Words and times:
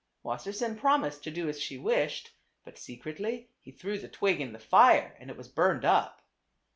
Wassersein 0.25 0.79
promised 0.79 1.23
to 1.25 1.29
do 1.29 1.47
as 1.47 1.61
she 1.61 1.77
wished, 1.77 2.31
but 2.65 2.75
secretly 2.79 3.51
he 3.59 3.69
threw 3.69 3.99
the 3.99 4.09
twig 4.09 4.41
in 4.41 4.51
the 4.51 4.57
fire, 4.57 5.15
and 5.19 5.29
it 5.29 5.37
was 5.37 5.47
burned 5.47 5.85
up. 5.85 6.23